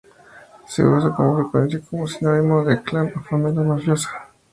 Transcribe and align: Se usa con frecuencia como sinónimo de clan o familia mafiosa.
Se 0.67 0.83
usa 0.83 1.13
con 1.13 1.35
frecuencia 1.35 1.79
como 1.87 2.07
sinónimo 2.07 2.63
de 2.63 2.81
clan 2.81 3.13
o 3.15 3.19
familia 3.21 3.61
mafiosa. 3.61 4.29